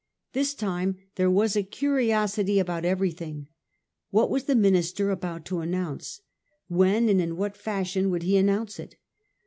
This 0.33 0.55
time 0.55 0.97
there 1.13 1.29
was 1.29 1.55
a 1.55 1.61
curiosity 1.61 2.57
about 2.57 2.85
everything. 2.85 3.49
What 4.09 4.31
was 4.31 4.45
the 4.45 4.55
minister 4.55 5.11
about 5.11 5.45
to 5.45 5.59
announce? 5.59 6.21
When 6.67 7.07
and 7.07 7.21
in 7.21 7.37
what 7.37 7.55
fashion 7.55 8.09
would 8.09 8.23
he 8.23 8.35
announce 8.35 8.79
it 8.79 8.95